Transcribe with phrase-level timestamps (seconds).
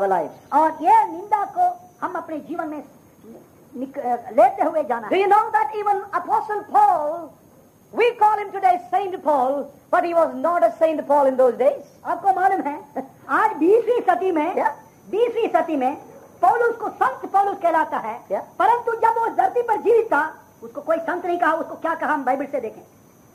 [0.00, 1.66] our और ये निंदा को
[2.00, 2.82] हम अपने जीवन में
[3.76, 7.32] लेते हुए जाना Do है you know that even Apostle Paul,
[7.92, 11.56] we call him today Saint Paul, but he was not a Saint Paul in those
[11.58, 11.82] days.
[12.04, 12.76] आपको मालूम है
[13.38, 14.72] आज बीसवीं सदी में Yeah.
[15.10, 15.94] बीसवीं सदी में
[16.42, 18.42] पौलुस को संत पौलुस कहलाता है Yeah.
[18.58, 20.22] परंतु जब वो धरती पर जीवित था
[20.62, 22.82] उसको कोई संत नहीं कहा उसको क्या कहा हम बाइबल से देखें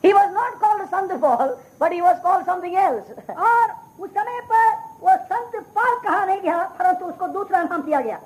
[0.04, 3.12] He was not called Saint Paul, but he was called something else.
[3.30, 3.70] और
[4.00, 4.66] उस समय पर
[5.04, 8.20] वो संत पाल कहा नहीं गया परंतु उसको दूसरा नाम दिया गया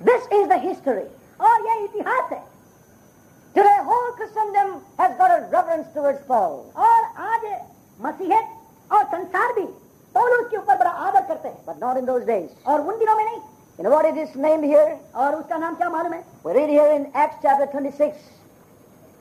[0.00, 1.06] दिस इज़ द हिस्ट्री
[1.40, 2.42] और यह इतिहास है
[3.54, 6.56] Today, whole Christendom has got a reverence towards Paul.
[6.76, 7.44] और आज
[8.00, 8.48] मसीहत
[8.90, 9.62] और संसार भी
[10.14, 12.50] पौलुस के ऊपर बड़ा आदर करते हैं But not in those days.
[12.66, 13.40] और उन दिनों में नहीं
[13.78, 14.90] You know what it is named here?
[15.14, 18.12] और उसका नाम क्या मालूम है We read here in Acts chapter 26.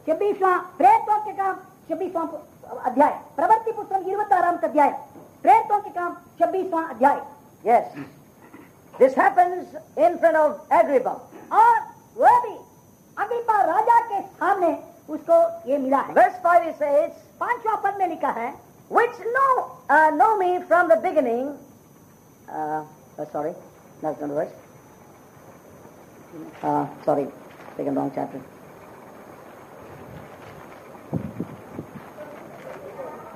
[0.07, 1.56] छब्बीसवां प्रेरितों के काम
[1.89, 2.25] छब्बीसवां
[2.83, 4.92] अध्याय प्रवृत्ति पुस्तक इरुवत्ताराम अध्याय
[5.44, 7.20] प्रेरितों के काम छब्बीसवां अध्याय
[7.64, 7.85] Yes.
[8.99, 11.14] This happens in front of Agrippa.
[11.52, 11.76] और
[12.17, 12.55] वह भी
[13.25, 14.70] अग्रिपा राजा के सामने
[15.08, 15.37] उसको
[15.70, 17.11] ये मिला है Verse 5 it says,
[17.41, 18.52] पांचवा पद में लिखा है
[18.91, 19.50] which know,
[19.88, 21.56] uh, know me from the beginning.
[22.49, 22.82] Uh,
[23.19, 23.52] uh, sorry,
[24.02, 24.55] that's not the verse.
[26.62, 27.26] Uh, sorry,
[27.76, 28.41] taken wrong chapter.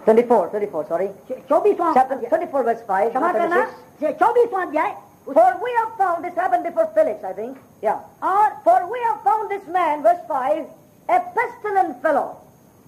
[0.09, 0.87] Twenty-four, twenty-four.
[0.89, 1.09] Sorry,
[1.49, 3.11] चौबीसवां chapter अध्याय। twenty-four, verse five.
[3.13, 3.61] क्षमा not करना
[4.01, 4.19] 26.
[4.21, 4.95] चौबीसवां अध्याय
[5.27, 7.57] For we have found this happened before Felix, I think.
[7.83, 8.01] Yeah.
[8.23, 10.67] और For we have found this man, verse 5,
[11.09, 12.37] a pestilent fellow.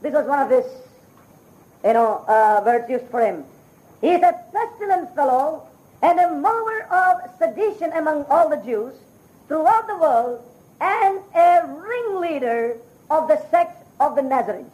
[0.02, 0.66] This was one of his,
[1.82, 3.44] you know, uh, words used for him.
[4.02, 5.62] He is a pestilent fellow
[6.02, 8.92] and a mover of sedition among all the Jews
[9.48, 10.42] throughout the world
[10.82, 12.76] and a ringleader
[13.10, 14.70] of the sect of the Nazarenes.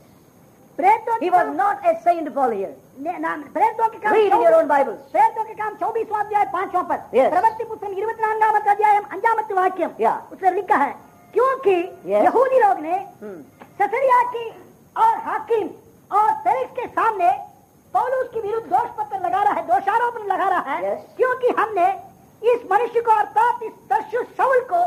[0.77, 2.73] प्रेरितों He was not a Saint Paul here.
[2.99, 4.99] प्रेरितों के काम Read in your own Bibles.
[5.11, 7.29] प्रेरितों के काम चौबीसवां अध्याय पांचवां पद Yes.
[7.33, 10.17] प्रवृत्ति पुस्तक इरुपतिनान्गामत अध्याय अंजामत वाक्यम Yeah.
[10.33, 10.93] उसमें लिखा है
[11.33, 11.75] क्योंकि
[12.11, 12.23] Yes.
[12.27, 13.39] यहूदी लोग ने Hmm.
[13.81, 14.45] ससरिया की
[15.05, 15.67] और हाकिम
[16.11, 17.31] और फेलिक्स के सामने
[17.93, 21.01] पौलुस के विरुद्ध दोष पत्र लगा रहा है दोषारोपण लगा रहा है Yes.
[21.17, 21.87] क्योंकि हमने
[22.53, 24.81] इस मनुष्य को अर्थात इस दस्यु शाऊल को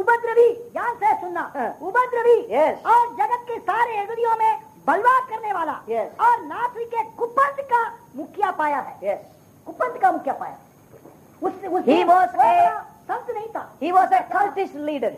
[0.00, 1.42] उपद्रवी ध्यान से सुनना.
[1.88, 2.74] उपद्रवी Yes.
[2.92, 5.72] और जगत के सारे यहूदियों में बलवा करने वाला
[6.26, 7.82] और नाथवी के कुपंत का
[8.16, 9.14] मुखिया पाया है।
[9.66, 10.56] कुपंत का मुखिया पाया।
[13.08, 15.16] संत नहीं था। He was a cultist leader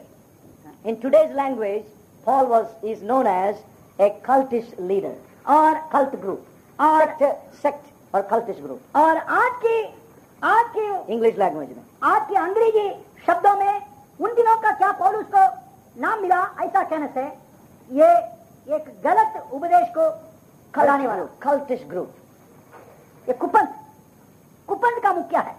[0.86, 1.82] in today's language
[2.26, 3.56] Paul was is known as
[4.00, 5.14] a cultist leader
[5.54, 7.14] और कल्ट ग्रुप और
[7.62, 9.82] सेक्ट और कल्टिस ग्रुप और आज की
[10.42, 11.84] आज की इंग्लिश लैंग्वेज में.
[12.02, 12.88] आज के अंग्रेज़ी
[13.26, 13.86] शब्दों में
[14.20, 15.46] उन दिनों का क्या पॉल उसको
[16.00, 17.24] नाम मिला ऐसा कहने से
[17.90, 18.10] ये
[18.68, 20.06] एक गलत उपदेश को
[20.74, 21.30] Cult वाला group.
[21.42, 21.92] Cultist
[23.28, 23.68] ये कुपंथ
[24.68, 25.54] कुपंथ का मुखिया है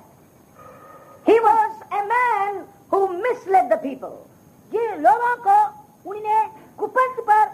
[1.25, 2.59] He was a man
[2.91, 4.13] who misled the people.
[4.71, 5.55] जिन लोगों को
[6.09, 7.45] उन्हें कुपंथ पर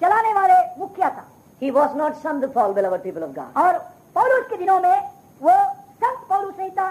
[0.00, 1.24] चलाने वाले मुखिया था
[1.62, 3.52] He was not son of Paul, beloved people of God.
[3.56, 3.78] और
[4.14, 4.96] पौलुस के दिनों में
[5.42, 5.56] वो
[6.04, 6.88] संत पौलुस नहीं था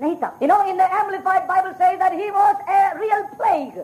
[0.00, 3.80] नहीं था You know, in the Amplified Bible says that he was a real plague.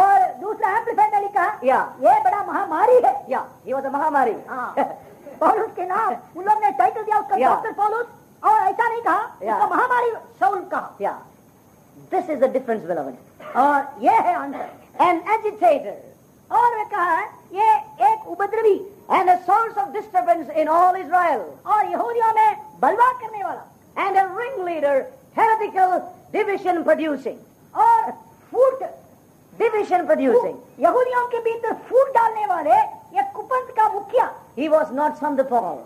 [0.00, 4.34] और दूसरा एम्पलीफाइड ने लिखा या। ये बड़ा महामारी है। या ये वो तो महामारी।
[4.48, 4.74] हाँ।
[5.40, 8.06] पॉलुस के नाम उन लोग ने टाइटल दिया उसका डॉक्टर पॉलुस।
[8.42, 10.10] और ऐसा नहीं कहा उसका महामारी
[10.40, 11.12] शौल कहा। या।
[12.10, 13.16] दिस इज़ द डिफरेंस बिलोवन
[13.62, 17.20] और ये है आंसर एन एजिटेटर और वे कहा
[17.52, 17.74] ये
[18.10, 18.74] एक उपद्रवी।
[19.10, 21.40] And a source of disturbance in all Israel
[21.74, 24.24] और यहूदियों में बलवा करने वाला। And a
[24.68, 25.04] ringleader
[25.38, 25.98] heretical
[26.32, 28.10] division producing और
[28.52, 28.82] फूट
[29.58, 30.56] Division producing.
[30.80, 32.76] यहूदियों के भीतर फूट डालने वाले
[33.16, 35.78] ये kupant का मुखिया He was not from the Paul.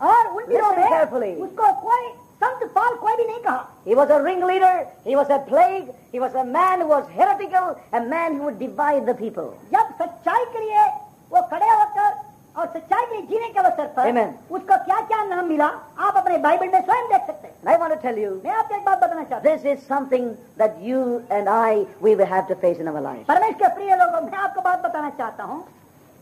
[0.00, 1.32] और उन दिनों mein में carefully.
[1.46, 2.08] उसको कोई
[2.42, 6.20] संत पाल कोई भी नहीं कहा He was a ringleader, he was a plague, he
[6.20, 9.48] was a man who was heretical, a man who would divide the people.
[9.72, 10.84] जब सच्चाई के लिए
[11.32, 12.10] वो खड़े होकर
[12.56, 14.32] और सच्चाई के लिए जीने के अवसर पर Amen.
[14.50, 15.66] उसको क्या क्या नाम मिला
[16.06, 18.84] आप अपने बाइबल में स्वयं देख सकते हैं I want to tell मैं आपको एक
[18.84, 20.26] बात बताना चाहता हूँ this is something
[20.58, 23.24] that you and I, we will have to face in our lives.
[23.28, 25.64] परमेश्वर के प्रिय लोगों मैं आपको बात बताना चाहता हूँ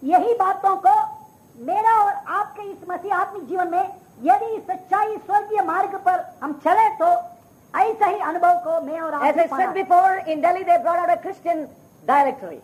[0.02, 0.94] यही बातों को
[1.64, 3.90] मेरा और आपके इस मसीह आत्मिक जीवन में
[4.22, 7.10] यदि सच्चाई स्वर्गीय मार्ग पर हम चले तो
[7.75, 11.66] ऐसा ही अनुभव को मैं और आप before, in Delhi they brought out a Christian
[12.08, 12.60] directory.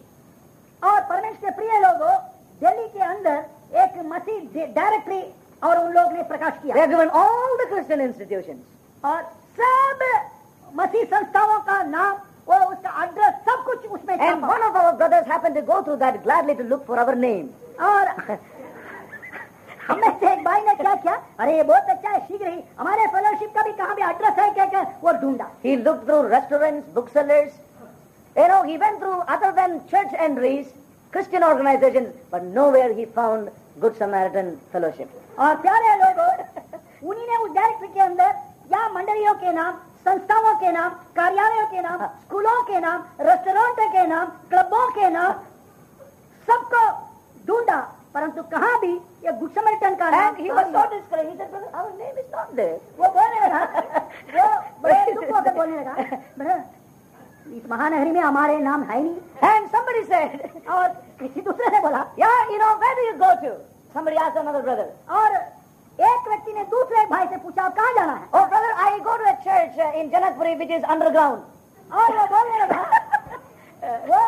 [0.83, 2.15] और परमेश्वर के प्रिय लोगों
[2.61, 5.23] दिल्ली के अंदर एक मसीह डायरेक्टली
[5.63, 8.59] और उन लोग ने प्रकाश किया। Given all the Christian institution
[9.05, 9.23] और
[9.61, 10.05] सब
[10.81, 12.17] मसीह संस्थाओं का नाम
[12.55, 15.97] और उसका एड्रेस सब कुछ उसमें and one of our brothers happen to go through
[16.05, 17.49] that gladly to look for our name
[17.87, 18.09] और
[19.89, 21.15] हमें से एक भाई ने क्या किया?
[21.41, 24.51] अरे ये बहुत अच्छा है शीघ्र ही हमारे फेलोशिप का भी कहाँ भी एड्रेस है
[24.55, 27.53] क्या क्या वो ढूंढा। He look through restaurants book sellers
[28.37, 30.67] arrow he went through other than church and रीज
[31.17, 35.09] Christian organizations, but nowhere he found Good Samaritan fellowship.
[35.39, 36.29] और प्यारे लोगों
[37.09, 38.35] उन्हीं ने उस डायरेक्टरी के अंदर
[38.73, 39.75] या मंडलियों के नाम
[40.09, 45.33] संस्थाओं के नाम कार्यालयों के नाम स्कूलों के नाम रेस्टोरेंट के नाम क्लबों के नाम
[46.51, 46.83] सबको
[47.47, 47.81] ढूंढा।
[48.15, 48.93] परंतु कहाँ भी
[49.27, 51.31] ये गुड समर्टन का नाम was so discouraged.
[51.31, 52.31] He said, Brother, our name is
[52.99, 53.65] वो बोलने लगा।
[54.37, 55.93] वो बड़े दुख होकर बोलने लगा।
[56.39, 56.76] "बड़ा, इस
[57.55, 60.89] इस महानगरी में हमारे नाम है नहीं। एंड समबडी सेड और
[61.21, 63.53] किसी दूसरे से बोला या you know where do you go to
[63.95, 64.81] somebody ask another
[65.21, 65.35] और
[65.99, 68.27] एक व्यक्ति ने दूसरे भाई से पूछा कहाँ जाना है?
[68.35, 72.83] और brother I go to church in Janakpuri which is underground और वो बोलने लगा
[74.11, 74.25] वो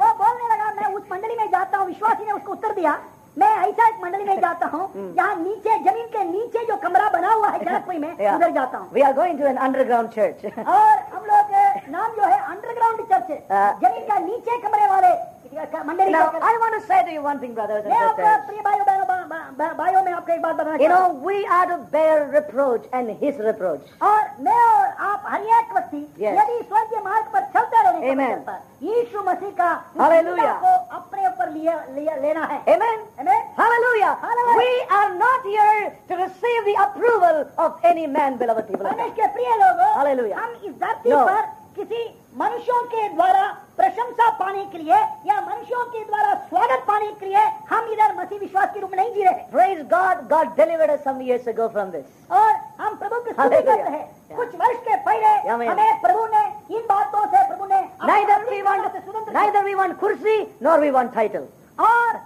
[0.00, 2.98] वो बोलने लगा मैं उस मंडली में जाता हूँ विश्वासी ने उसको उत्तर दिया
[3.38, 4.82] मैं ऐसा एक मंडली में जाता हूँ
[5.16, 8.88] यहाँ नीचे ज़मीन के नीचे जो कमरा बना हुआ है जनकपुरी में उधर जाता हूँ.
[8.92, 11.49] We are going to an underground church और हम लोग
[11.90, 15.12] नाम जो है अंडरग्राउंड चर्च हाँ। ज़मीन का नीचे कमरे वाले
[15.52, 18.34] मंडली का I want to say to you one thing, brothers and मैं.
[18.46, 21.78] प्रिय भाइयों बहनों भाइयों में आपको एक बात बताना You चाहता know, we are to
[21.94, 23.88] bear reproach and his reproach.
[24.02, 26.02] हूँ। और मैं और आप हर एक व्यक्ति.
[26.20, 29.70] यदि स्वर्गीय मार्ग पर चलते रहने पर यीशु मसीह का.
[29.98, 32.98] निंदा को अपने ऊपर लिए, लेना है Amen.
[33.20, 33.42] Amen?
[33.58, 34.16] Hallelujah.
[34.22, 34.58] Hallelujah.
[34.62, 38.86] We are not here to receive the approval of any man, beloved people.
[38.86, 38.98] of God.
[38.98, 40.36] परमेश्वर के प्रिय लोगों Hallelujah.
[40.36, 41.10] हम इस धरती.
[41.10, 42.02] पर किसी
[42.38, 43.42] मनुष्यों के द्वारा
[43.76, 44.96] प्रशंसा पाने के लिए
[45.26, 48.98] या मनुष्यों के द्वारा स्वागत पाने के लिए हम इधर मसीह विश्वास के रूप में
[48.98, 50.24] नहीं जी रहे Praise God.
[50.32, 52.06] God delivered us some years ago from this.
[52.30, 52.50] और
[52.80, 54.36] हम प्रभु की स्तुति करते हैं Yeah.
[54.38, 55.68] कुछ वर्ष के पहले Amen.
[55.68, 56.42] हमें प्रभु ने
[56.76, 59.62] इन बातों से प्रभु ने अपने Neither अपनी we बातों want, से स्वतंत्र किया। neither
[59.68, 60.36] we want kursi
[60.66, 61.46] nor we want title.
[61.78, 62.20] और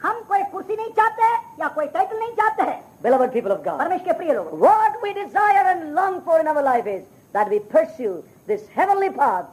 [0.00, 1.28] हम कोई कुर्सी नहीं चाहते
[1.60, 3.78] या कोई टाइटल नहीं चाहते हैं Beloved people of God.
[3.78, 7.50] परमेश्वर के प्रिय लोग What we desire and long for in our life is that
[7.50, 9.46] we pursue this heavenly path,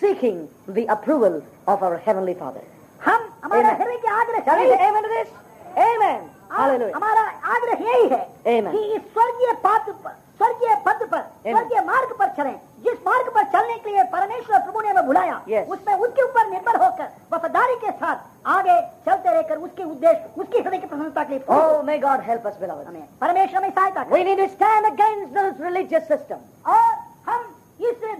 [0.00, 2.62] seeking the approval of our heavenly Father.
[3.00, 3.70] हम हमारा.
[3.76, 5.28] हृदय के आग्रह यही say amen to this?
[5.76, 6.20] Amen.
[6.50, 6.94] हाँ, Hallelujah.
[6.94, 7.22] हमारा
[7.54, 8.22] आग्रह यही है
[8.54, 8.72] Amen.
[8.72, 11.22] कि इस स्वर्गीय पर स्वर्गीय पद पर.
[11.46, 15.34] स्वर्गीय मार्ग पर चलें जिस मार्ग पर चलने के लिए परमेश्वर प्रभु ने हमें बुलाया
[15.48, 15.66] Yes.
[15.74, 18.16] उसमें उसके ऊपर निर्भर होकर वफादारी के साथ
[18.56, 22.46] आगे चलते रहकर उसके उद्देश्य उसकी हृदय की प्रसन्नता के लिए Oh, may God help
[22.46, 22.86] us, beloved.
[22.88, 26.38] हमें परमेश्वर हमें सहायता करे We need to stand against this religious system.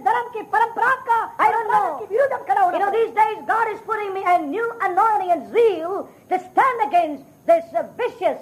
[0.00, 1.98] इस धर्म की परंपरा का I don't परंपरा know.
[1.98, 4.38] के विरुद्ध हम खड़ा You होना know, पड़ेगा। these days God is putting me a
[4.40, 8.38] new anointing and zeal to stand against this uh, vicious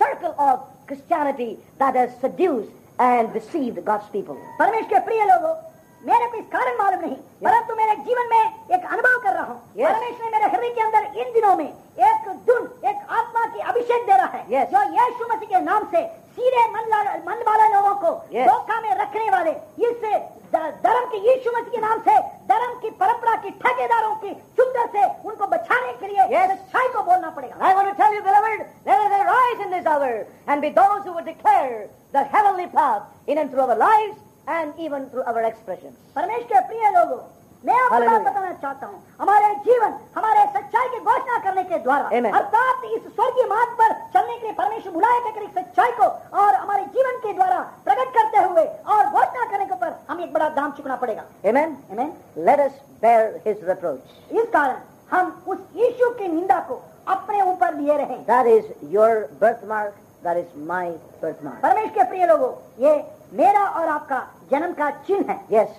[0.00, 4.36] circle of Christianity that has seduced and deceived God's people.
[4.58, 5.54] परमेश्वर के प्रिय लोगों
[6.02, 8.42] मेरे को इस कारण मालूम नहीं परंतु मेरे जीवन में
[8.76, 9.92] एक अनुभव कर रहा हूँ Yes.
[9.92, 14.06] परमेश्वर ने मेरे हृदय के अंदर इन दिनों में एक धुन एक आत्मा की अभिषेक
[14.06, 14.70] दे रहा है Yes.
[14.74, 16.02] जो यीशु मसीह के नाम से
[16.35, 16.85] सीधे मन
[17.27, 19.51] मन वाले लोगों को धोखा में रखने वाले
[19.87, 20.13] इससे
[20.53, 22.15] धर्म के यीशु मसीह के नाम से
[22.47, 27.29] धर्म की परंपरा की ठेकेदारों की सुंदर से उनको बचाने के लिए सच्चाई को बोलना
[27.35, 30.13] पड़ेगा। I want to tell you beloved there is a rise in this hour
[30.49, 31.69] and be those who would declare
[32.15, 34.17] the heavenly path in and through our lives
[34.49, 37.21] and even through our expressions परमेश्वर प्रिय लोगों
[37.65, 42.05] मैं आपको बताना चाहता हूँ हमारे जीवन हमारे सच्चाई की घोषणा करने के द्वारा.
[42.39, 46.07] अर्थात इस स्वर्गीय मार्ग पर चलने के लिए परमेश्वर बुलाया कर इस सच्चाई को
[46.43, 48.65] और हमारे जीवन के द्वारा प्रकट करते हुए
[48.95, 51.75] और घोषणा करने के ऊपर हमें एक बड़ा दाम चुकना पड़ेगा Amen?
[51.91, 52.11] Amen?
[52.49, 54.15] Let us bear his reproach.
[54.31, 54.77] इस कारण
[55.11, 56.81] हम उस यीशु की निंदा को
[57.15, 58.65] अपने ऊपर लिए रहे That is
[58.95, 59.93] your birthmark.
[60.23, 60.85] That is my
[61.21, 61.61] birthmark.
[61.61, 62.93] परमेश्वर के प्रिय लोगों ये
[63.33, 64.19] मेरा और आपका
[64.51, 65.69] जन्म का चिन्ह है Yes.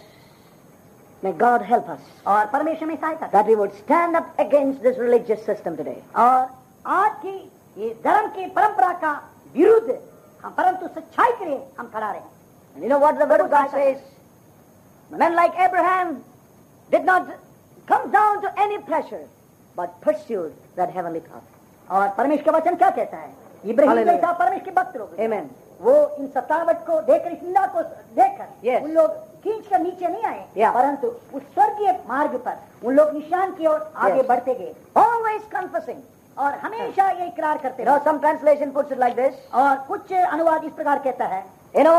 [1.23, 4.81] May God help us और परमेश्वर में सहायता करे। that we would stand up against
[4.83, 5.97] this religious system today.
[6.15, 6.47] और
[6.85, 7.35] आज की
[7.77, 9.13] ये धर्म की परंपरा का
[9.55, 9.97] विरुद्ध
[10.43, 12.21] हम परंतु सच्चाई के लिए हम खड़ा रहे
[12.75, 13.97] And you know what the Word of God says?
[15.11, 16.23] Men like Abraham
[16.91, 17.27] did not
[17.87, 19.25] come down to any pleasure,
[19.77, 21.47] but pursued that heavenly path.
[21.89, 23.29] और परमेश्वर का वचन क्या कहता है
[23.65, 24.21] इब्राहिम Hallelujah.
[24.21, 25.45] जैसा परमेश्वर के भक्त लोग Amen.
[25.81, 27.81] वो इन सतावट को देखकर इस निंदा को
[28.15, 28.83] देखकर Yes.
[28.83, 30.72] उन लोग खींच कर नीचे नहीं आए Yeah.
[30.74, 31.06] परंतु
[31.36, 34.28] उस स्वर्गीय मार्ग पर उन लोग निशान की ओर आगे Yes.
[34.28, 36.00] बढ़ते गए ऑलवेज कन्फसिंग
[36.36, 39.34] और हमेशा ये इकरार करते रहे some translation puts it like this.
[39.54, 41.44] और कुछ अनुवाद इस प्रकार कहता है
[41.76, 41.96] यू नो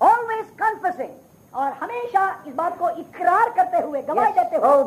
[0.00, 4.42] ऑलवेज कन्फसिंग और हमेशा इस बात को इकरार करते हुए गवाही Yes.
[4.42, 4.84] देते हुए Oh,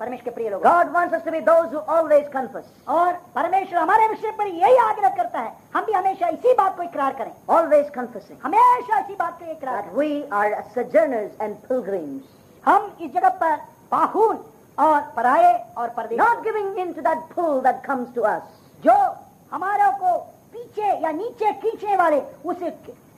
[0.00, 3.78] परमेश्वर के प्रिय लोग। God wants us to be those who always confess और परमेश्वर
[3.78, 7.32] हमारे विषय पर यही आग्रह करता है हम भी हमेशा इसी बात को इकरार करें।
[7.56, 12.22] ऑलवेज कन्फेसिंग हमेशा इसी बात को इकरार that we are sojourners and pilgrims
[12.64, 13.56] हम इस जगह पर
[13.92, 14.38] बाहुन
[14.78, 18.42] और पराये और परदेश। Not giving in to that pull that comes to us
[18.84, 18.94] जो
[19.52, 20.16] हमारे को
[20.52, 22.62] पीछे या नीचे खींचने वाले उस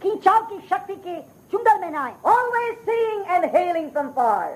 [0.02, 1.20] खींचाव की शक्ति के
[1.52, 4.52] चुंगल में ना आए। Always seeing and healing from far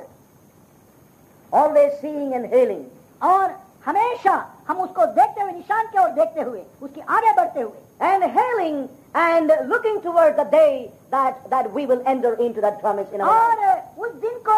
[1.52, 2.84] Always seeing and hailing.
[3.22, 3.50] और
[3.84, 4.34] हमेशा
[4.68, 8.88] हम उसको देखते हुए निशान की ओर देखते हुए उसके आगे बढ़ते हुए And hailing
[9.14, 13.26] and looking toward the day that, that we will enter into that promise in our
[13.26, 13.58] life.
[13.58, 14.57] और उस दिन को हम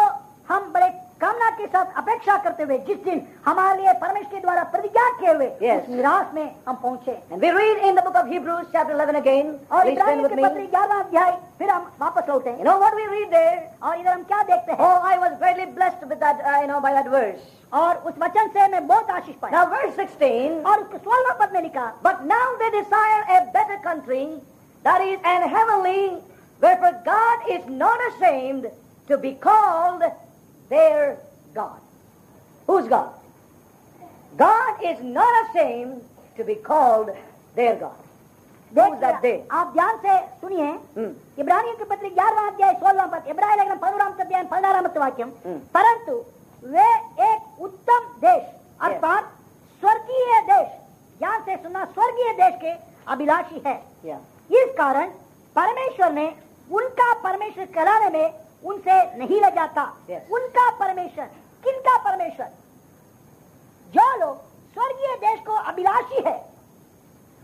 [1.61, 5.47] के साथ अपेक्षा करते हुए जिस दिन हमारे लिए परमेश्वर के द्वारा प्रतिज्ञा किए हुए
[5.61, 5.89] yes.
[5.89, 9.87] निराश में हम पहुँचे। We read in the book of Hebrews chapter 11 again और
[9.89, 13.87] इब्राहिम के पत्र 11 अध्याय फिर हम वापस लौटे। You know what we read there
[13.87, 14.79] और इधर हम क्या देखते हैं?
[14.79, 18.47] ओह I was very blessed with that you know by that verse और उस वचन
[18.53, 22.55] से मैं बहुत आशीष पाया। वर्स 16 और उसके 12वां पद में लिखा but now
[22.63, 24.25] they desire a better country
[24.85, 26.07] that is an heavenly
[26.61, 28.69] where for God is not a
[29.09, 30.03] to be called
[30.71, 31.79] there God.
[32.67, 33.13] Who's God?
[34.37, 36.01] God is not ashamed
[36.37, 37.09] to be called
[37.55, 37.97] their God.
[38.71, 40.67] देखिए आप ध्यान से सुनिए
[40.97, 41.09] Hmm.
[41.39, 45.57] Ibrahim के पत्र ग्यारहवा अध्याय सोलहवा पद इब्राहिम लेखन अध्याय पन्नारामत वाक्यम Hmm.
[45.75, 46.13] परंतु
[46.75, 46.85] वे
[47.31, 48.43] एक उत्तम देश
[48.87, 49.23] अर्थात
[49.83, 50.67] स्वर्गीय देश
[51.19, 52.71] ध्यान से सुनना स्वर्गीय देश के
[53.15, 53.75] अभिलाषी है
[54.59, 55.09] इस कारण
[55.55, 56.27] परमेश्वर ने
[56.79, 60.21] उनका परमेश्वर कहलाने में उनसे नहीं ल जाता Yes.
[60.31, 61.25] उनका परमेश्वर
[61.63, 62.49] किनका परमेश्वर
[63.95, 64.37] जो लोग
[64.73, 66.35] स्वर्गीय देश को अभिलाषी है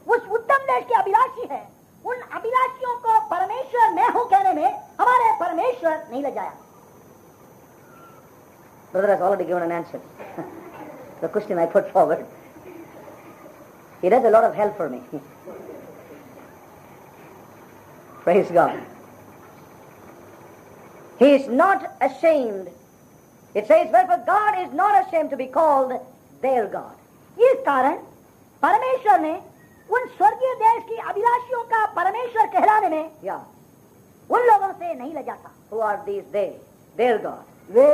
[0.07, 1.62] उस उत्तम देश के अभिलाषी है
[2.05, 4.69] उन अभिलाषियों को परमेश्वर मैं हूँ कहने में
[5.00, 6.53] हमारे परमेश्वर नहीं ले जाया
[8.91, 10.00] Brother has already given an answer.
[11.21, 12.25] the question I put forward.
[14.01, 15.01] He does a lot of help for me.
[18.24, 18.79] Praise God.
[21.18, 22.68] He is not ashamed.
[23.54, 25.92] It says, wherefore God is not ashamed to be called
[26.42, 26.94] their God.
[27.38, 27.96] इस कारण
[28.62, 29.32] परमेश्वर ने
[29.96, 33.40] उन स्वर्गीय देश की अभिलाषियों का परमेश्वर कहलाने में Yeah.
[34.30, 36.50] उन लोगों से नहीं ले जाता Who are these they?
[36.96, 37.44] Their God.
[37.70, 37.87] वे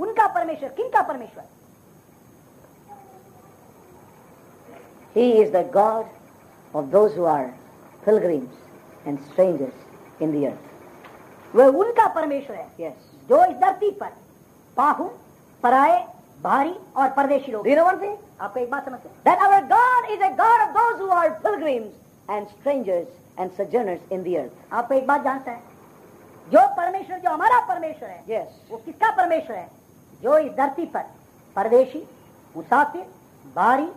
[0.00, 1.44] उनका परमेश्वर किनका परमेश्वर
[5.14, 6.06] He is the God
[6.74, 7.52] of those who are
[8.04, 8.50] pilgrims
[9.06, 9.72] and strangers
[10.20, 10.66] in the earth.
[11.55, 12.93] वह उनका परमेश्वर है। Yes.
[13.29, 14.09] जो इस धरती पर
[14.77, 15.09] पाहु
[15.63, 16.07] पराए
[16.43, 17.67] भारी और परदेशी लोग
[18.41, 19.37] आपको एक बात समझते हैं
[24.71, 25.61] आपको एक बात जानता है?
[26.51, 28.71] जो परमेश्वर जो हमारा परमेश्वर है यस yes.
[28.71, 29.69] वो किसका परमेश्वर है?
[30.23, 31.03] जो इस धरती पर
[31.55, 32.07] परदेशी
[32.55, 33.05] मुसाफिर
[33.55, 33.87] भारी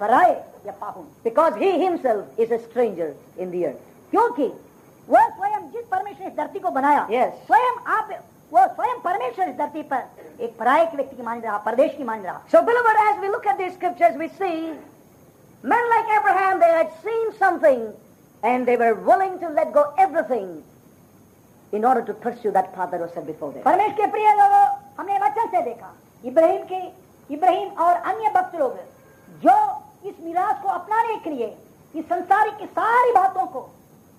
[0.00, 0.34] पराए
[0.66, 3.62] या पाहु because he himself is a stranger in the
[4.10, 4.52] क्योंकि
[5.08, 7.06] वो स्वयं जिस परमेश्वर इस धरती को बनाया
[7.46, 8.10] स्वयं आप
[8.52, 12.04] वो स्वयं परमेश्वर इस धरती पर एक पराये के व्यक्ति की मान रहा परदेश की
[12.04, 14.50] मान रहा। So beloved as we look at this scriptures we see
[15.64, 17.82] men like Abraham they had seen something
[18.42, 23.06] and they were willing to let go everything in order to pursue that father oh
[23.06, 24.64] sir before there परमेश्वर के प्रिय लोगों
[24.98, 25.92] हमने वचन से देखा
[26.24, 26.82] इब्राहिम के
[27.30, 28.76] इब्राहिम और अन्य भक्त लोग
[29.42, 29.56] जो
[30.08, 31.54] इस मिराज को अपनाने के लिए
[31.94, 33.68] इस संसार की सारी बातों को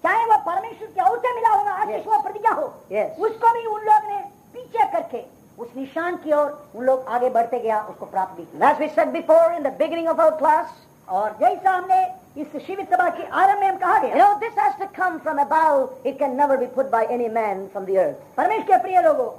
[0.06, 2.06] चाहे वह परमेश्वर की ओर से मिला होगा आशीष.
[2.06, 3.20] हुआ प्रतिज्ञा हो Yes.
[3.28, 4.20] उसको भी उन लोग ने
[4.54, 5.24] पीछे करके
[5.64, 9.14] उस निशान की ओर उन लोग आगे बढ़ते गया उसको प्राप्त भी as we said
[9.14, 10.68] before in the beginning of our class,
[11.08, 12.00] और जैसा हमने
[12.42, 15.20] इस शिविर सभा के आरंभ में हम कहा you गया know, this has to come
[15.26, 15.90] from above.
[16.04, 18.18] It can never be put by any man from the earth.
[18.38, 19.30] परमेश्वर के प्रिय लोगों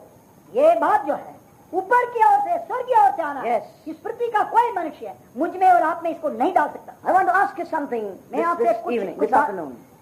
[0.53, 1.35] ये बात जो है
[1.73, 3.63] ऊपर की ओर से स्वर्ग की ओर से आना Yes.
[3.89, 7.59] इस पृथ्वी का कोई मनुष्य मुझमें और आप में इसको नहीं डाल सकता आई ask
[7.59, 9.31] you something मैं आपसे कुछ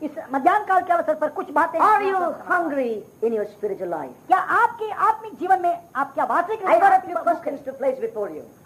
[0.05, 2.93] इस मध्याह्न काल के अवसर पर कुछ बातें आपको समझाऊं। hungry
[3.27, 4.15] in your spiritual life?
[4.27, 6.73] क्या आपके आत्मिक जीवन में आप क्या वास्तविक में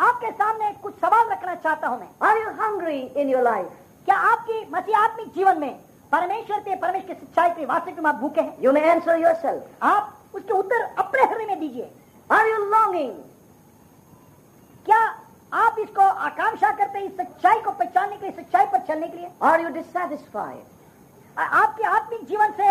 [0.01, 3.69] आपकी सामने कुछ सवाल रखना चाहता हूँ मैं are you hungry in your life
[4.09, 5.73] क्या आपकी मसीह आत्मिक जीवन में
[6.13, 9.61] परमेश्वर के परमेश्वर की सच्चाई के वास्तविक में आप भूखे हैं You may answer yourself.
[9.83, 11.91] आप उसके उत्तर अपने हृदय में दीजिए
[12.31, 13.13] आर यू लॉन्गिंग
[14.87, 15.03] क्या
[15.59, 19.17] आप इसको आकांक्षा करते हैं इस सच्चाई को पहचानने के लिए सच्चाई पर चलने के
[19.17, 20.78] लिए आर यू dissatisfied?
[21.45, 22.69] आपके आत्मिक जीवन से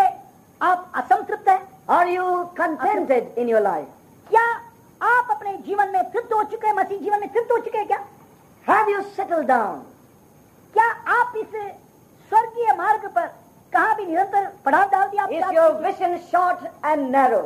[0.60, 1.60] आप असंतृप्त हैं
[1.96, 2.24] are you
[2.60, 3.86] contented in your life
[4.30, 4.44] क्या
[5.00, 7.86] आप अपने जीवन में तृप्त हो चुके हैं मसीह जीवन में तृप्त हो चुके हैं
[7.86, 8.04] क्या
[8.66, 9.76] Have you settled down?
[10.74, 11.54] क्या आप इस
[12.32, 13.26] स्वर्गीय मार्ग पर
[13.72, 15.80] कहा भी निरंतर पड़ाव डाल दिया आत्मिक जीवन?
[15.86, 17.44] vision short and narrow?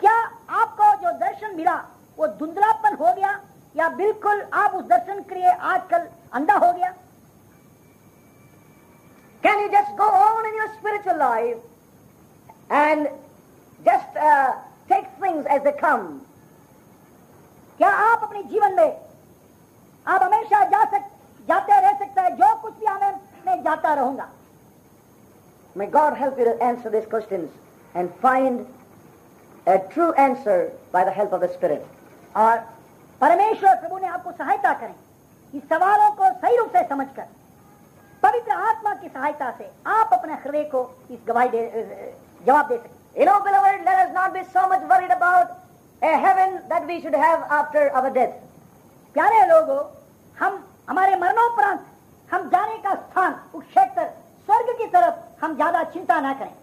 [0.00, 0.16] क्या
[0.60, 1.74] आपको जो दर्शन मिला
[2.18, 3.38] वो धुंधलापन हो गया
[3.74, 6.92] या बिल्कुल आप उस दर्शन के लिए आजकल अंधा हो गया
[9.43, 11.57] Can you just go on in your spiritual life
[12.69, 13.07] and
[13.85, 14.53] just uh,
[14.89, 16.21] take things as they come?
[17.77, 18.97] क्या आप अपने जीवन में
[20.07, 21.09] आप हमेशा जा सक
[21.47, 24.29] जाते रह सकते हैं जो कुछ भी हमें मैं जाता रहूंगा
[25.75, 27.49] May God help you to answer these questions
[27.95, 28.65] and find
[29.67, 31.85] a true answer by the help of the Spirit.
[32.35, 32.57] और
[33.21, 34.93] परमेश्वर प्रभु ने आपको सहायता करें
[35.57, 37.25] इस सवालों को सही रूप से समझकर
[38.22, 41.48] पवित्र आत्मा की सहायता से आप अपने हृदय को इस गवाही
[42.46, 45.46] जवाब दे सके। You know beloved let us not be so much worried about
[46.02, 48.32] a heaven that we should have after our death
[49.14, 49.78] प्यारे लोगों,
[50.36, 51.80] हम, हमारे मरणोपरांत,
[52.30, 54.04] हम जाने का स्थान क्षेत्र,
[54.48, 56.54] स्वर्ग की तरफ़ हम ज़्यादा चिंता ना करें।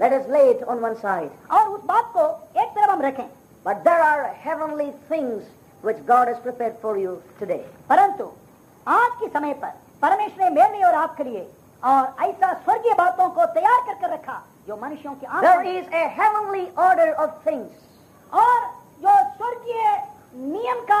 [0.00, 2.26] Let us let on one side और उस बात को
[2.60, 3.28] एक तरफ़ हम रखें।
[3.66, 5.44] But there are heavenly things
[5.84, 7.56] which God is prepare for you today
[7.88, 8.30] परंतु,
[8.86, 9.72] आज के समय पर
[10.04, 11.46] परमेश्वर ने मेरे लिए और आपके लिए
[11.82, 16.04] और ऐसा स्वर्गीय बातों को तैयार कर कर रखा जो मनुष्यों की There is a
[16.16, 17.68] heavenly order of things.
[18.32, 18.58] और
[19.02, 19.86] जो स्वर्गीय
[20.34, 21.00] नियम का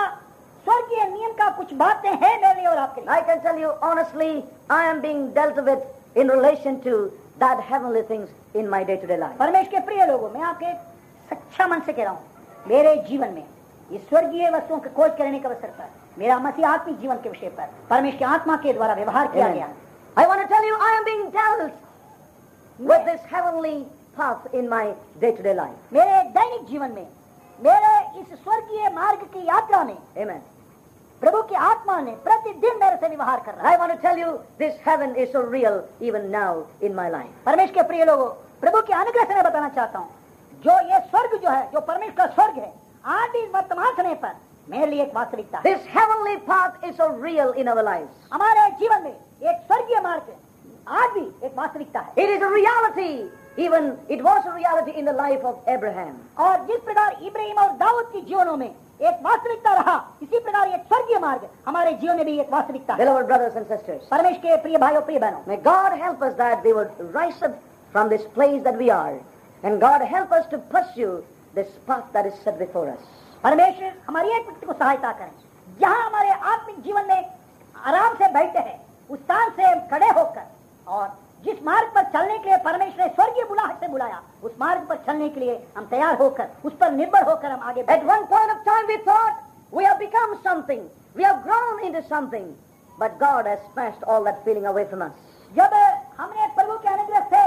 [0.66, 3.72] स्वर्गीय नियम का कुछ बातें हैं मेरे लिए और आपके लिए I can tell you
[3.88, 4.30] honestly,
[4.70, 5.82] I am being dealt with
[6.16, 6.94] in relation to
[7.38, 9.36] that heavenly things in my day-to-day life.
[9.38, 10.72] परमेश्वर के प्रिय लोगों मैं आपके
[11.30, 13.44] सच्चा मन से कह रहा हूँ मेरे जीवन में
[13.90, 17.48] ये स्वर्गीय वस्तुओं की खोज करने के अवसर पर मेरा मसीह आत्मिक जीवन के विषय
[17.48, 19.68] पर परमेश्वर की आत्मा के द्वारा व्यवहार किया गया
[20.16, 21.72] आई tell you, I am being dealt
[22.78, 25.78] with this heavenly path in my day-to-day life.
[25.92, 27.06] मेरे दैनिक जीवन में
[27.58, 30.40] मेरे इस स्वर्गीय मार्ग की यात्रा में Amen.
[31.22, 34.30] प्रभु की आत्मा ने प्रतिदिन मेरे से व्यवहार कर रहा है want to tell you,
[34.58, 37.34] this heaven is so real even now in my life.
[37.46, 38.28] परमेश्वर के प्रिय लोगों
[38.60, 40.10] प्रभु के अनुग्रह से मैं बताना चाहता हूँ
[40.64, 42.72] जो ये स्वर्ग जो है जो परमेश्वर का स्वर्ग है
[43.12, 44.34] आज भी वर्तमान समय पर
[44.69, 48.09] मेरे लिए एक वास्तविकता है This heavenly path is so real in our lives.
[48.33, 50.35] हमारे जीवन में एक स्वर्गीय मार्ग
[50.99, 53.11] आज भी एक वास्तविकता है It is a reality.
[53.57, 56.13] Even it was a reality in the life of Abraham.
[56.39, 60.81] और जिस प्रकार इब्राहिम और दाऊद के जीवनों में एक वास्तविकता रहा इसी प्रकार एक
[60.87, 64.61] स्वर्गीय मार्ग हमारे जीवन में भी एक वास्तविकता है Beloved brothers and sisters, परमेश्वर के
[64.61, 67.59] प्रिय भाइयों प्रिय बहनों may God help us that we would rise up
[67.93, 69.19] from this place that we are.
[69.63, 71.23] And God help us to pursue
[71.55, 73.07] this path that is set before us.
[73.44, 75.32] परमेश्वर हमारी एक व्यक्ति को सहायता करें
[75.80, 77.30] जहाँ हमारे आत्मिक जीवन में
[77.86, 78.78] आराम से बैठे हैं
[79.10, 80.46] उस स्थान से खड़े होकर
[80.86, 81.08] और
[81.44, 84.96] जिस मार्ग पर चलने के लिए परमेश्वर ने स्वर्गीय बुलाहट से बुलाया उस मार्ग पर
[85.06, 88.54] चलने के लिए हम तैयार होकर उस पर निर्भर होकर हम आगे बढ़ें one point
[88.54, 90.82] of time we thought we have become something.
[91.16, 92.54] We have grown into something.
[92.98, 95.12] But God has smashed all that feeling away from us.
[95.52, 95.74] जब
[96.18, 97.42] हमने प्रभु के अनुग्रह से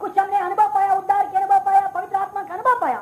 [0.00, 2.98] कुछ हमने अनुभव पाया उद्धार के अनुभव पाया पवित्र आत्मा का अनुभव पाया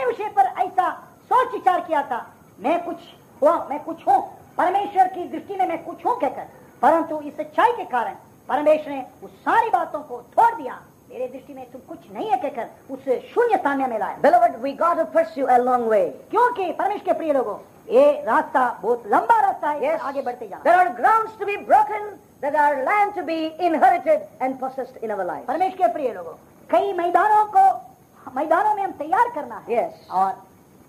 [0.00, 0.90] अपने विषय पर ऐसा
[1.30, 2.26] सोच विचार किया था
[2.58, 2.96] मैं कुछ
[3.42, 4.20] हुआ मैं कुछ हूँ
[4.58, 6.46] परमेश्वर की दृष्टि में मैं कुछ हूँ कहकर
[6.82, 8.14] परंतु इस सच्चाई के कारण
[8.48, 10.78] परमेश्वर ने उस सारी बातों को छोड़ दिया
[11.10, 14.72] मेरे दृष्टि में तुम कुछ नहीं है कहकर उस शून्य स्थान में मिलाया Beloved, we
[14.74, 16.06] got to pursue a long way.
[16.30, 17.58] क्योंकि परमेश्वर के प्रिय लोगों
[17.90, 20.00] ये रास्ता बहुत लंबा रास्ता है Yes.
[20.02, 22.10] आगे बढ़ते जाना There are grounds to be broken.
[22.42, 25.46] There are land to be inherited and possessed in our life.
[25.46, 26.34] परमेश्वर के प्रिय लोगों
[26.70, 27.89] कई मैदानों को
[28.36, 29.92] मैदानों में हम तैयार करना है Yes.
[30.10, 30.32] और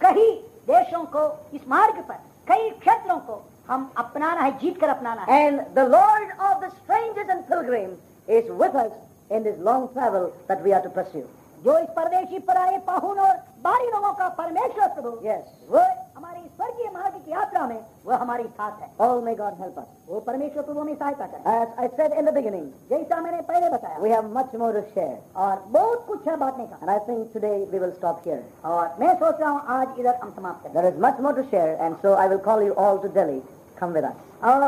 [0.01, 0.29] कई
[0.67, 5.45] देशों को इस मार्ग पर कई क्षेत्रों को हम अपनाना है जीत कर अपनाना है
[5.45, 7.91] and the Lord of the strangers and pilgrim
[8.37, 8.91] is with us
[9.31, 11.21] in this long travel that we are to pursue
[11.61, 15.43] जो इस परदेशी पर आए पाहुन और बारी लोगों का परमेश्वर प्रभु Yes.
[15.69, 15.83] वो
[16.15, 19.86] हमारी स्वर्गीय मार्ग की यात्रा में वह हमारी साथ है। Oh my God help us
[20.10, 23.69] वो परमेश्वर प्रभु हमें सहायता करे। As I said in the beginning जैसा मैंने पहले
[23.69, 27.30] बताया। We have much more to share और बहुत कुछ है बांटने का। I think
[27.34, 30.74] today we will stop here और मैं सोच रहा हूँ आज इधर हम समाप्त करें।
[30.74, 33.41] There is much more to share and so I will call you all to Delhi
[33.80, 34.65] come with us और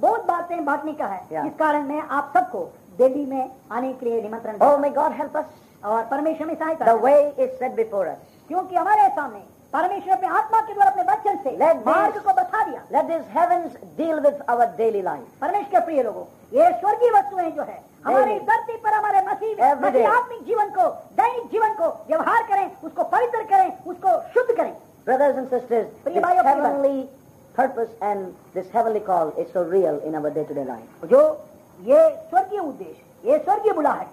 [0.00, 1.46] बहुत बातें बांटने का है। Yeah.
[1.46, 5.36] इस कारण मैं आप सबको दिल्ली में आने के लिए निमंत्रण oh my God help
[5.36, 10.12] us और परमेश्वर में सहायता the way is set before us क्योंकि हमारे सामने परमेश्वर
[10.12, 13.76] अपने आत्मा के द्वारा अपने वचन से Let मार्ग को बता दिया। Let these heavens
[13.98, 15.28] deal with our daily life.
[15.40, 16.24] परमेश्वर के प्रिय लोगों
[16.58, 20.88] ये स्वर्गीय वस्तुएँ जो है हमारी धरती पर हमारे मसीह आत्मिक जीवन को
[21.20, 24.74] दैनिक जीवन को व्यवहार करें उसको पवित्र करें उसको शुद्ध करें।
[25.06, 27.08] Brothers and sisters, this heavenly
[27.56, 31.06] purpose and this heavenly call is so real in our day-to-day life.
[31.10, 31.20] जो
[31.90, 34.08] ये स्वर्गीय उद्देश्य ये स्वर्गीय बुलाहट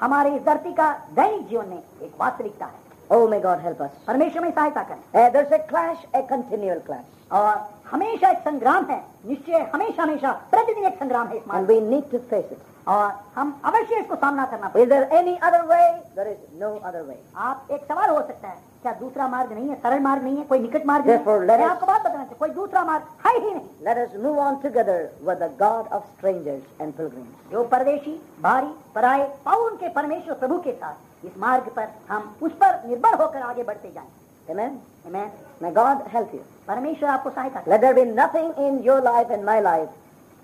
[0.00, 2.80] हमारे इस धरती का दैनिक जीवन में एक वास्तविकता है।
[3.11, 3.91] Oh, may God help us.
[4.07, 7.05] परमेश्वर में सहायता करें Uh, there's a clash, a continual clash.
[7.31, 7.55] और
[7.92, 11.80] हमेशा एक संग्राम है निश्चय हमेशा हमेशा प्रतिदिन एक संग्राम है इस मार्ग And we
[11.88, 12.60] need to face it.
[12.88, 15.88] और हम अवश्य इसको सामना करना Is there any other way?
[16.16, 17.16] There is no other way.
[17.36, 20.44] आप एक सवाल हो सकता है क्या दूसरा मार्ग नहीं है सरल मार्ग नहीं है
[20.44, 23.50] कोई निकट मार्ग नहीं है मैं आपको बात बताना चाहिए कोई दूसरा मार्ग है ही
[23.50, 27.52] नहीं Let us move on together with the God of strangers and pilgrims.
[27.52, 32.52] जो परदेशी भारी पराए पाउन के परमेश्वर प्रभु के साथ इस मार्ग पर हम उस
[32.62, 34.08] पर निर्भर होकर आगे बढ़ते जाएँ
[34.48, 34.78] Amen?
[35.06, 36.40] मैं May God help you.
[36.68, 39.88] परमेश्वर आपको सहायता करे Let there be nothing in your life and my life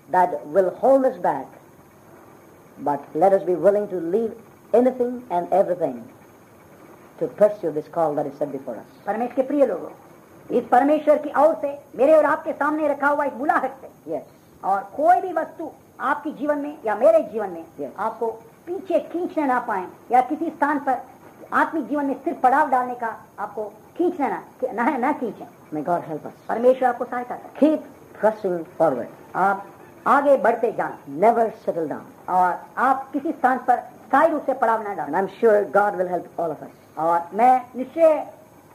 [0.09, 1.47] that will hold us back.
[2.77, 4.31] But let us be willing to leave
[4.73, 5.97] anything and everything
[7.19, 8.85] to pursue this call that is set before us.
[9.05, 9.89] परमेश्वर के प्रिय लोगों
[10.57, 14.23] इस परमेश्वर की ओर से मेरे और आपके सामने रखा हुआ एक बुलाहट से Yes.
[14.63, 15.71] और कोई भी वस्तु
[16.11, 17.91] आपके जीवन में या मेरे जीवन में Yes.
[17.97, 18.27] आपको
[18.67, 21.01] पीछे खींचने ना पाए या किसी स्थान पर
[21.61, 24.41] आत्मिक जीवन में स्थिर पड़ाव डालने का आपको खींचने ना
[24.73, 25.45] ना, ना खींचे
[25.83, 26.33] God help us.
[26.47, 27.81] परमेश्वर आपको सहायता करे Keep
[28.21, 29.07] pressing forward.
[29.35, 29.65] आप
[30.07, 32.05] आगे बढ़ते जाएँ Never settle down.
[32.29, 32.53] और
[32.87, 36.07] आप किसी स्थान पर स्थायी रूप से पड़ाव न And I am sure God will
[36.07, 36.73] help all of us.
[36.97, 38.23] और मैं निश्चय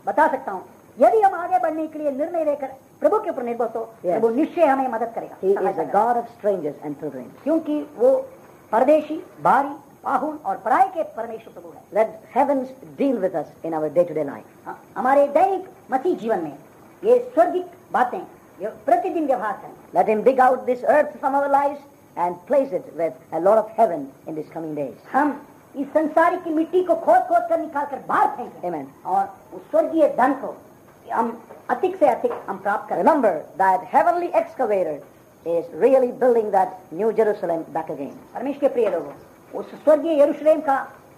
[0.07, 0.63] बता सकता हूँ
[0.99, 2.67] यदि हम आगे बढ़ने के लिए निर्णय लेकर
[3.01, 4.13] प्रभु के ऊपर निर्भर तो Yes.
[4.13, 7.43] प्रभु निश्चय हमें मदद करेगा of strangers and pilgrims.
[7.45, 8.11] क्योंकि वो
[8.73, 13.75] परदेशी बाहरी पाहुन और पराय के परमेश्वर प्रभु है। Let heavens deal with us in
[13.75, 16.57] our day to day life हमारे दैनिक मसीह जीवन में
[17.05, 18.19] ये स्वर्गिक बातें
[18.61, 21.77] ये प्रतिदिन व्यवहार करें let him dig out this earth from our live
[22.19, 25.41] and place it with a lot of heaven in this coming days हम
[25.77, 28.87] इस संसार की मिट्टी को खोद खोद कर निकाल कर बाहर फेंकें। Amen.
[29.07, 30.55] और उस स्वर्गीय धन को
[31.13, 31.39] हम
[31.71, 35.03] अधिक से अधिक हम प्राप्त करें। Remember that heavenly excavator
[35.47, 38.13] is really building that new Jerusalem back again.
[38.35, 39.11] Parmesh ke priya logo,
[39.55, 40.77] उस स्वर्गीय यरूशलेम का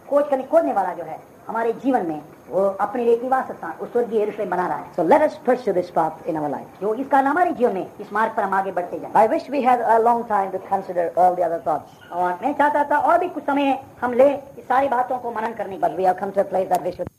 [0.09, 1.18] खोज करने खोजने वाला जो है
[1.49, 2.20] हमारे जीवन में
[2.51, 5.75] वो अपने लिए निवास स्थान उस स्वर्गीय यरूशलेम बना रहा है so let us pursue
[5.79, 6.81] this path in our life.
[6.81, 9.51] जो इसका कारण हमारे जीवन में इस मार्ग पर हम आगे बढ़ते जाएँ I wish
[9.57, 12.99] we had a long time to consider all the other thoughts, और मैं चाहता था
[13.11, 16.18] और भी कुछ समय हम ले इस सारी बातों को मनन करने but we have
[16.25, 17.15] come to a place that we should.